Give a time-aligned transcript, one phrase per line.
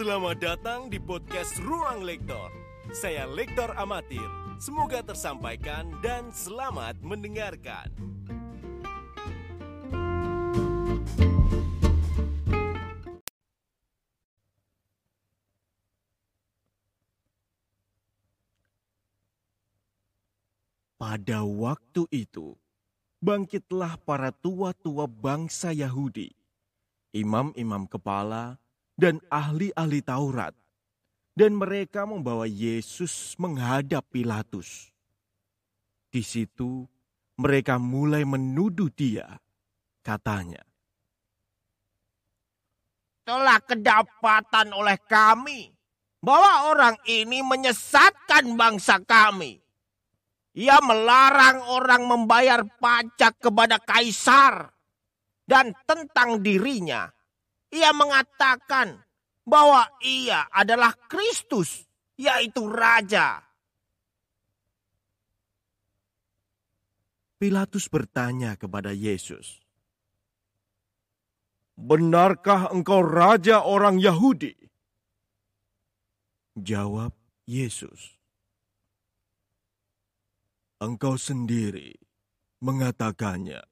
[0.00, 2.48] Selamat datang di podcast Ruang Lektor.
[2.88, 4.24] Saya Lektor Amatir.
[4.56, 7.92] Semoga tersampaikan dan selamat mendengarkan.
[20.96, 22.56] Pada waktu itu,
[23.20, 26.32] bangkitlah para tua-tua bangsa Yahudi,
[27.12, 28.56] imam-imam kepala,
[29.00, 30.52] dan ahli-ahli Taurat,
[31.32, 34.92] dan mereka membawa Yesus menghadap Pilatus.
[36.12, 36.84] Di situ
[37.40, 39.40] mereka mulai menuduh dia,
[40.04, 40.60] katanya.
[43.24, 45.72] Telah kedapatan oleh kami
[46.20, 49.56] bahwa orang ini menyesatkan bangsa kami.
[50.50, 54.68] Ia melarang orang membayar pajak kepada kaisar.
[55.46, 57.10] Dan tentang dirinya,
[57.70, 58.98] ia mengatakan
[59.46, 61.86] bahwa ia adalah Kristus,
[62.18, 63.42] yaitu Raja.
[67.40, 69.64] Pilatus bertanya kepada Yesus,
[71.80, 74.52] Benarkah engkau raja orang Yahudi?
[76.52, 77.16] Jawab
[77.48, 78.20] Yesus,
[80.76, 81.96] Engkau sendiri
[82.60, 83.69] mengatakannya.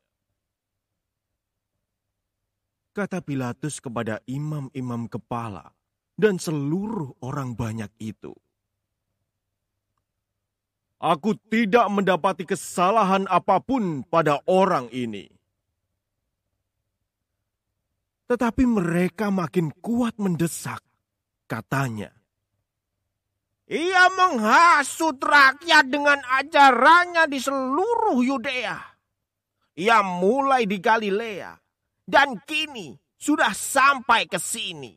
[2.99, 5.71] Kata Pilatus kepada imam-imam kepala
[6.19, 8.35] dan seluruh orang banyak itu.
[10.99, 15.31] Aku tidak mendapati kesalahan apa pun pada orang ini.
[18.27, 20.83] Tetapi mereka makin kuat mendesak,
[21.47, 22.11] katanya.
[23.71, 28.79] Ia menghasut rakyat dengan ajarannya di seluruh Yudea.
[29.79, 31.68] Ia mulai di Galilea
[32.09, 34.97] dan kini sudah sampai ke sini.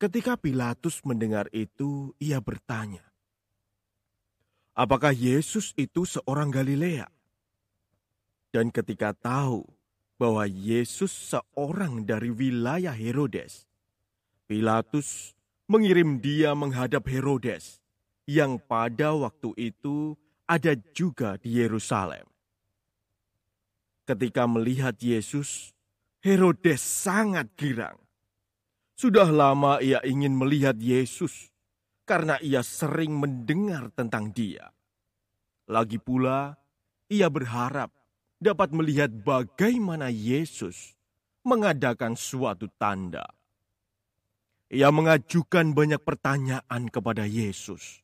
[0.00, 3.04] Ketika Pilatus mendengar itu, ia bertanya,
[4.72, 7.06] "Apakah Yesus itu seorang Galilea?"
[8.50, 9.62] Dan ketika tahu
[10.16, 13.68] bahwa Yesus seorang dari wilayah Herodes,
[14.50, 15.38] Pilatus
[15.70, 17.78] mengirim dia menghadap Herodes,
[18.26, 20.18] yang pada waktu itu
[20.50, 22.31] ada juga di Yerusalem.
[24.02, 25.70] Ketika melihat Yesus,
[26.22, 27.98] Herodes sangat girang.
[28.94, 31.50] Sudah lama ia ingin melihat Yesus
[32.06, 34.70] karena ia sering mendengar tentang dia.
[35.70, 36.54] Lagi pula,
[37.10, 37.90] ia berharap
[38.42, 40.98] dapat melihat bagaimana Yesus
[41.46, 43.26] mengadakan suatu tanda.
[44.72, 48.00] Ia mengajukan banyak pertanyaan kepada Yesus,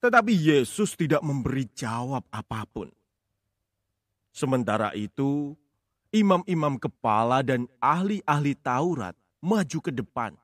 [0.00, 2.88] tetapi Yesus tidak memberi jawab apa pun.
[4.34, 5.54] Sementara itu,
[6.10, 10.34] imam-imam kepala dan ahli-ahli Taurat maju ke depan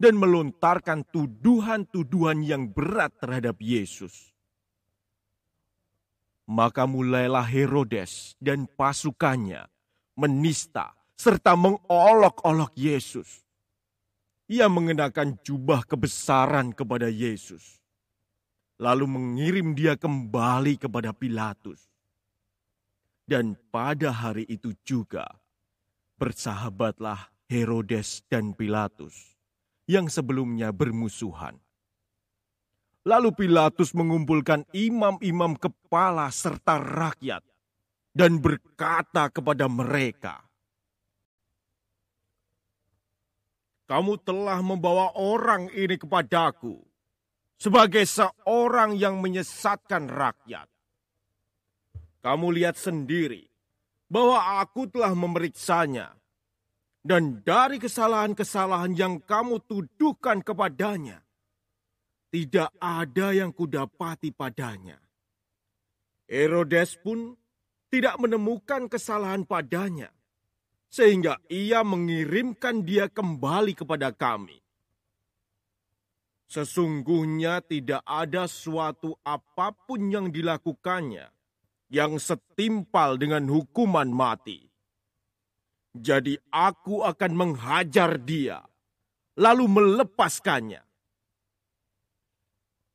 [0.00, 4.32] dan melontarkan tuduhan-tuduhan yang berat terhadap Yesus.
[6.48, 9.68] Maka mulailah Herodes dan pasukannya
[10.16, 13.44] menista serta mengolok-olok Yesus.
[14.48, 17.76] Ia mengenakan jubah kebesaran kepada Yesus,
[18.80, 21.87] lalu mengirim dia kembali kepada Pilatus
[23.28, 25.28] dan pada hari itu juga
[26.16, 29.36] bersahabatlah Herodes dan Pilatus
[29.84, 31.60] yang sebelumnya bermusuhan.
[33.04, 37.44] Lalu Pilatus mengumpulkan imam-imam kepala serta rakyat
[38.12, 40.44] dan berkata kepada mereka,
[43.88, 46.80] "Kamu telah membawa orang ini kepadaku
[47.56, 50.68] sebagai seorang yang menyesatkan rakyat
[52.18, 53.46] kamu lihat sendiri
[54.10, 56.16] bahwa aku telah memeriksanya.
[56.98, 61.22] Dan dari kesalahan-kesalahan yang kamu tuduhkan kepadanya,
[62.28, 64.98] tidak ada yang kudapati padanya.
[66.28, 67.32] Herodes pun
[67.88, 70.12] tidak menemukan kesalahan padanya,
[70.92, 74.60] sehingga ia mengirimkan dia kembali kepada kami.
[76.50, 81.37] Sesungguhnya tidak ada suatu apa pun yang dilakukannya
[81.88, 84.68] yang setimpal dengan hukuman mati.
[85.96, 88.62] Jadi aku akan menghajar dia,
[89.34, 90.84] lalu melepaskannya.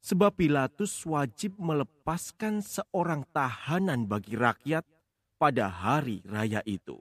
[0.04, 4.84] Sebab Pilatus wajib melepaskan seorang tahanan bagi rakyat
[5.40, 7.00] pada hari raya itu.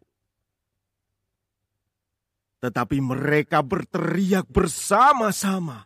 [2.63, 5.83] Tetapi mereka berteriak bersama-sama.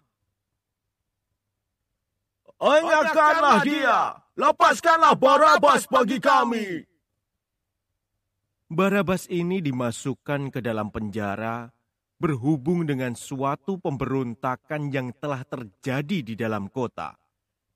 [2.61, 4.26] Anyakanlah dia!
[4.37, 6.85] Lepaskanlah Barabas bagi kami.
[8.69, 11.73] Barabas ini dimasukkan ke dalam penjara
[12.21, 17.17] berhubung dengan suatu pemberontakan yang telah terjadi di dalam kota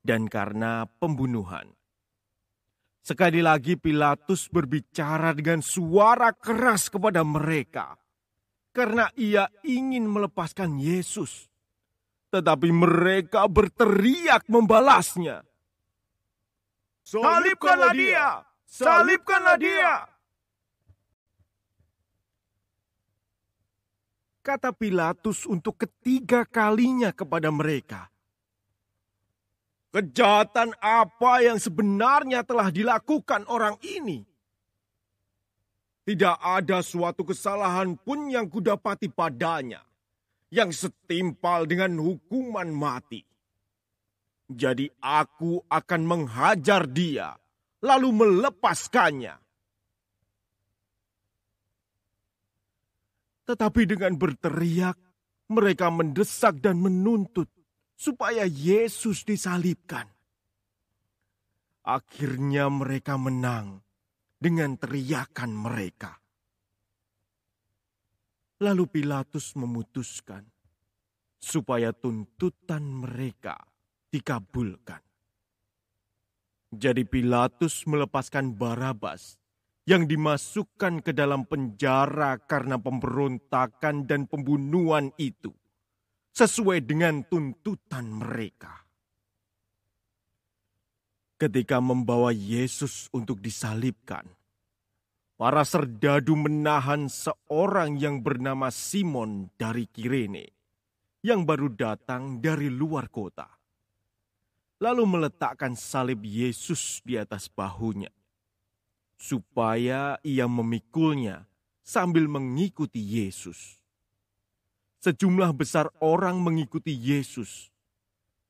[0.05, 1.65] dan karena pembunuhan.
[3.01, 7.97] Sekali lagi Pilatus berbicara dengan suara keras kepada mereka
[8.69, 11.49] karena ia ingin melepaskan Yesus.
[12.29, 15.50] Tetapi mereka berteriak membalasnya.
[17.05, 18.45] Salibkanlah dia!
[18.65, 19.93] Salibkanlah dia!
[24.41, 28.09] Kata Pilatus untuk ketiga kalinya kepada mereka.
[29.91, 34.25] Kejahatan apa yang sebenarnya telah dilakukan orang ini?
[36.01, 39.85] Tidak ada suatu kesalahan pun yang kudapati padanya
[40.51, 43.23] yang setimpal dengan hukuman mati.
[44.51, 47.31] Jadi aku akan menghajar dia,
[47.79, 49.39] lalu melepaskannya.
[53.47, 54.95] Tetapi dengan berteriak,
[55.51, 57.47] mereka mendesak dan menuntut
[57.95, 60.07] supaya Yesus disalibkan.
[61.87, 63.83] Akhirnya mereka menang
[64.35, 66.19] dengan teriakan mereka.
[68.61, 70.45] Lalu Pilatus memutuskan
[71.41, 73.70] supaya tuntutan mereka
[74.11, 74.99] dikabulkan.
[76.71, 79.35] Jadi Pilatus melepaskan Barabas
[79.83, 85.51] yang dimasukkan ke dalam penjara karena pemberontakan dan pembunuhan itu,
[86.31, 88.87] sesuai dengan tuntutan mereka.
[91.35, 94.29] Ketika membawa Yesus untuk disalibkan,
[95.35, 100.45] para serdadu menahan seorang yang bernama Simon dari Kirene,
[101.25, 103.60] yang baru datang dari luar kota.
[104.81, 108.09] Lalu meletakkan salib Yesus di atas bahunya
[109.21, 111.45] supaya ia memikulnya
[111.85, 113.77] sambil mengikuti Yesus.
[115.05, 117.69] Sejumlah besar orang mengikuti Yesus.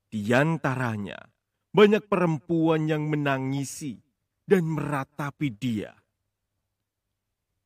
[0.08, 1.20] Di antaranya,
[1.72, 4.00] banyak perempuan yang menangisi
[4.48, 5.92] dan meratapi dia.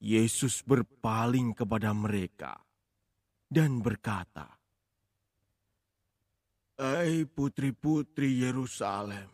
[0.02, 2.58] Yesus berpaling kepada mereka
[3.46, 4.55] dan berkata,
[6.76, 9.32] Hai putri-putri Yerusalem,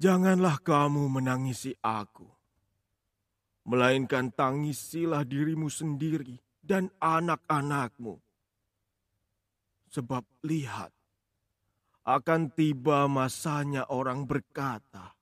[0.00, 2.24] Janganlah kamu menangisi aku,
[3.68, 8.16] melainkan tangisilah dirimu sendiri dan anak-anakmu.
[9.92, 10.96] Sebab lihat,
[12.08, 15.12] akan tiba masanya orang berkata,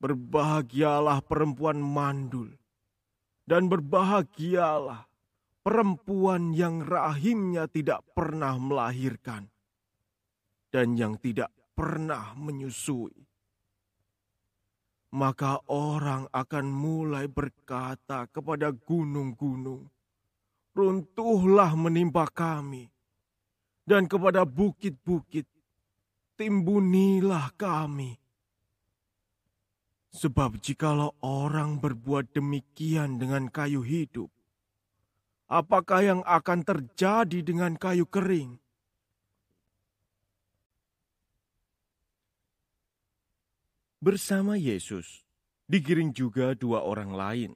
[0.00, 2.56] Berbahagialah perempuan mandul,
[3.44, 5.11] dan berbahagialah
[5.62, 9.46] perempuan yang rahimnya tidak pernah melahirkan,
[10.74, 13.22] dan yang tidak pernah menyusui
[15.12, 19.84] maka orang akan mulai berkata kepada gunung-gunung,
[20.72, 22.88] "Runtuhlah menimpa kami,"
[23.84, 25.44] dan kepada bukit-bukit,
[26.40, 28.16] "Timbunilah kami."
[30.12, 34.32] Sebab jikalau orang berbuat demikian dengan kayu hidup,
[35.52, 38.56] apakah yang akan terjadi dengan kayu kering?
[44.02, 45.22] Bersama Yesus,
[45.68, 47.52] digiring juga dua orang lain,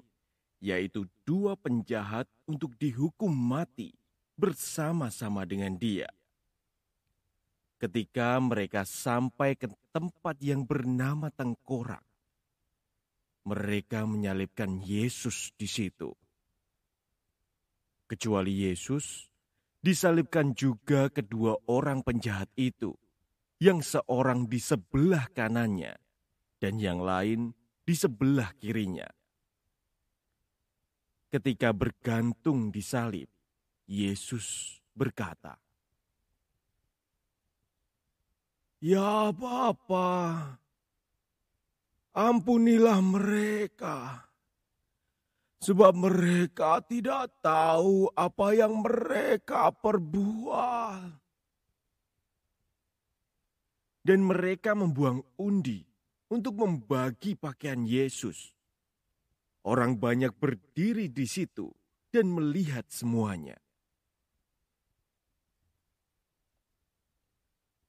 [0.62, 3.96] yaitu dua penjahat untuk dihukum mati
[4.38, 6.06] bersama-sama dengan dia.
[7.82, 12.04] Ketika mereka sampai ke tempat yang bernama Tengkorak,
[13.42, 16.14] mereka menyalibkan Yesus di situ.
[18.06, 19.26] Kecuali Yesus,
[19.82, 22.94] disalibkan juga kedua orang penjahat itu,
[23.58, 25.94] yang seorang di sebelah kanannya
[26.62, 27.50] dan yang lain
[27.86, 29.06] di sebelah kirinya.
[31.30, 33.30] Ketika bergantung di salib,
[33.86, 35.58] Yesus berkata,
[38.82, 40.44] Ya Bapa,
[42.14, 44.25] ampunilah mereka,
[45.60, 51.24] sebab mereka tidak tahu apa yang mereka perbuat.
[54.06, 55.82] Dan mereka membuang undi
[56.30, 58.54] untuk membagi pakaian Yesus.
[59.66, 61.66] Orang banyak berdiri di situ
[62.14, 63.58] dan melihat semuanya.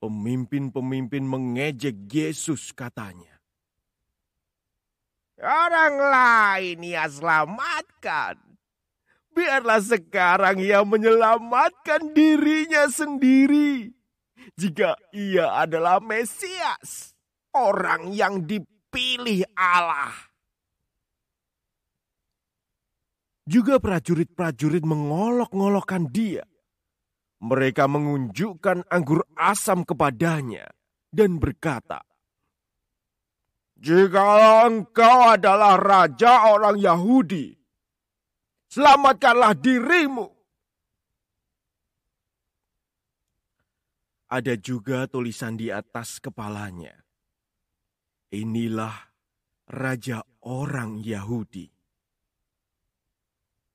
[0.01, 3.36] Pemimpin-pemimpin mengejek Yesus katanya.
[5.37, 8.41] Orang lain ia selamatkan.
[9.37, 13.93] Biarlah sekarang ia menyelamatkan dirinya sendiri.
[14.57, 17.13] Jika ia adalah Mesias
[17.53, 20.13] orang yang dipilih Allah.
[23.45, 26.43] Juga prajurit-prajurit mengolok-ngolokkan dia.
[27.37, 30.65] Mereka mengunjukkan anggur asam kepadanya
[31.13, 32.01] dan berkata,
[33.77, 37.53] Jika engkau adalah raja orang Yahudi,
[38.73, 40.33] selamatkanlah dirimu.
[44.27, 46.91] Ada juga tulisan di atas kepalanya.
[48.33, 49.07] Inilah
[49.71, 51.71] raja orang Yahudi.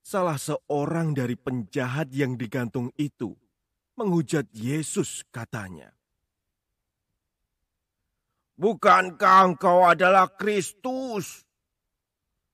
[0.02, 3.32] Salah seorang dari penjahat yang digantung itu
[3.96, 5.94] menghujat Yesus katanya.
[8.56, 11.42] Bukankah engkau adalah Kristus?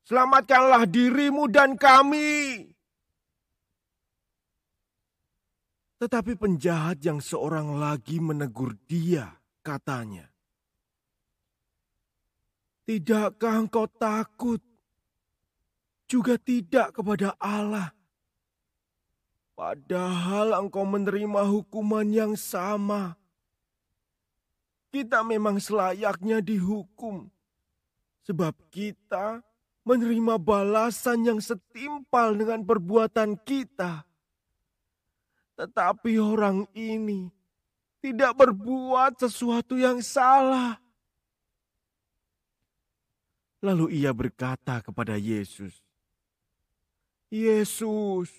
[0.06, 2.64] Selamatkanlah dirimu dan kami.
[5.98, 9.34] Tetapi penjahat yang seorang lagi menegur dia,
[9.66, 10.30] katanya,
[12.88, 14.64] Tidakkah engkau takut?
[16.08, 17.92] Juga tidak kepada Allah.
[19.52, 23.17] Padahal engkau menerima hukuman yang sama.
[24.88, 27.28] Kita memang selayaknya dihukum.
[28.24, 29.40] Sebab kita
[29.88, 34.04] menerima balasan yang setimpal dengan perbuatan kita.
[35.56, 37.32] Tetapi orang ini
[38.04, 40.76] tidak berbuat sesuatu yang salah.
[43.58, 45.82] Lalu ia berkata kepada Yesus,
[47.26, 48.30] "Yesus,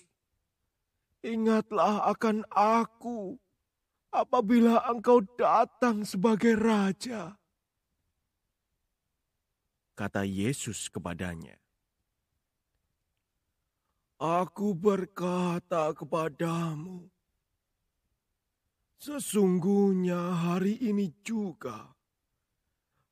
[1.20, 3.36] ingatlah akan aku
[4.10, 7.38] apabila engkau datang sebagai raja."
[9.94, 11.60] Kata Yesus kepadanya,
[14.20, 17.08] Aku berkata kepadamu,
[19.00, 21.96] sesungguhnya hari ini juga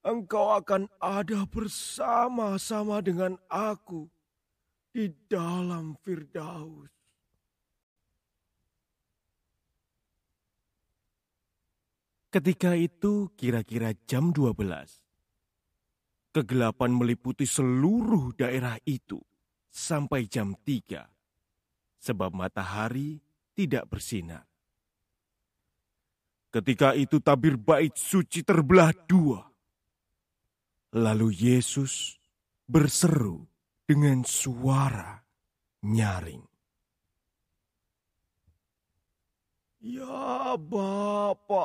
[0.04, 4.04] engkau akan ada bersama-sama dengan aku
[4.92, 6.97] di dalam Firdaus.
[12.28, 14.60] Ketika itu kira-kira jam 12.
[16.28, 19.16] Kegelapan meliputi seluruh daerah itu
[19.72, 21.08] sampai jam tiga,
[21.96, 23.16] sebab matahari
[23.56, 24.44] tidak bersinar.
[26.48, 29.44] Ketika itu tabir bait suci terbelah dua.
[30.96, 32.16] Lalu Yesus
[32.64, 33.44] berseru
[33.84, 35.20] dengan suara
[35.84, 36.47] nyaring.
[39.78, 41.64] Ya Bapa,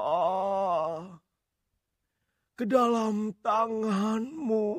[2.53, 4.69] ke dalam tanganmu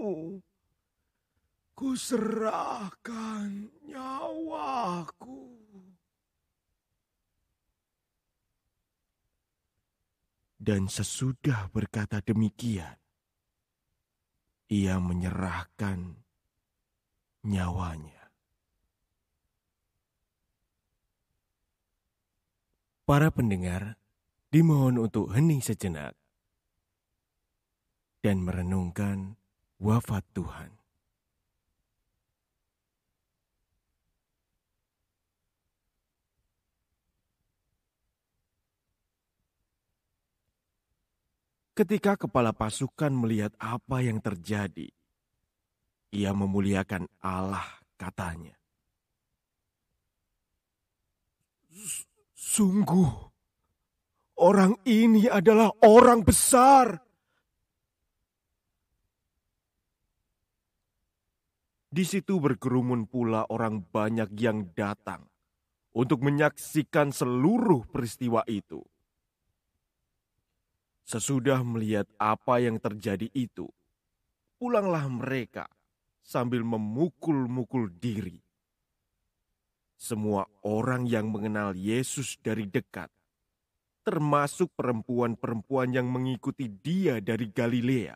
[1.74, 5.42] Kuserahkan nyawaku.
[10.54, 12.94] Dan sesudah berkata demikian,
[14.70, 16.14] ia menyerahkan
[17.42, 18.13] nyawanya.
[23.04, 24.00] Para pendengar
[24.48, 26.16] dimohon untuk hening sejenak
[28.24, 29.36] dan merenungkan
[29.76, 30.72] wafat Tuhan.
[41.76, 44.88] Ketika kepala pasukan melihat apa yang terjadi,
[46.08, 47.68] ia memuliakan Allah,
[48.00, 48.56] katanya.
[52.44, 53.08] Sungguh,
[54.36, 57.00] orang ini adalah orang besar.
[61.88, 65.24] Di situ berkerumun pula orang banyak yang datang
[65.96, 68.84] untuk menyaksikan seluruh peristiwa itu.
[71.08, 73.72] Sesudah melihat apa yang terjadi itu,
[74.60, 75.64] pulanglah mereka
[76.20, 78.43] sambil memukul-mukul diri.
[80.04, 83.08] Semua orang yang mengenal Yesus dari dekat,
[84.04, 88.12] termasuk perempuan-perempuan yang mengikuti dia dari Galilea,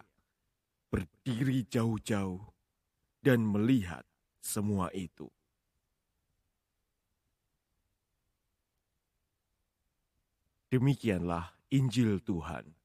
[0.93, 2.45] berdiri jauh-jauh
[3.25, 4.05] dan melihat
[4.37, 5.33] semua itu.
[10.69, 12.78] Demikianlah Injil Tuhan.